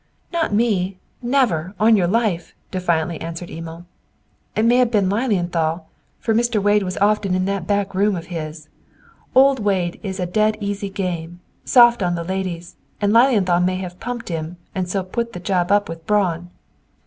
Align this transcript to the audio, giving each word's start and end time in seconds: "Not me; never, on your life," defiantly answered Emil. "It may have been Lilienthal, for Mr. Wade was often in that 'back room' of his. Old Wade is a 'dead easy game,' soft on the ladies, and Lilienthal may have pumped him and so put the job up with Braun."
"Not 0.33 0.51
me; 0.51 0.97
never, 1.21 1.75
on 1.79 1.95
your 1.95 2.07
life," 2.07 2.55
defiantly 2.71 3.21
answered 3.21 3.51
Emil. 3.51 3.85
"It 4.55 4.65
may 4.65 4.77
have 4.77 4.89
been 4.89 5.11
Lilienthal, 5.11 5.85
for 6.17 6.33
Mr. 6.33 6.59
Wade 6.59 6.81
was 6.81 6.97
often 6.97 7.35
in 7.35 7.45
that 7.45 7.67
'back 7.67 7.93
room' 7.93 8.15
of 8.15 8.25
his. 8.33 8.67
Old 9.35 9.59
Wade 9.59 9.99
is 10.01 10.19
a 10.19 10.25
'dead 10.25 10.57
easy 10.59 10.89
game,' 10.89 11.39
soft 11.65 12.01
on 12.01 12.15
the 12.15 12.23
ladies, 12.23 12.77
and 12.99 13.13
Lilienthal 13.13 13.59
may 13.59 13.75
have 13.77 13.99
pumped 13.99 14.29
him 14.29 14.57
and 14.73 14.89
so 14.89 15.03
put 15.03 15.33
the 15.33 15.39
job 15.39 15.71
up 15.71 15.87
with 15.87 16.03
Braun." 16.07 16.49